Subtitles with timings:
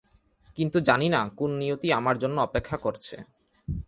[0.57, 3.15] কিন্তু জানি না কোন নিয়তি আমার জন্য অপেক্ষা করছে।